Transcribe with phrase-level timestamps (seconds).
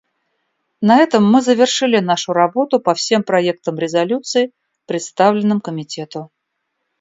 [0.81, 4.51] На этом мы завершили нашу работу по всем проектам резолюций,
[4.87, 6.31] представленным Комитету.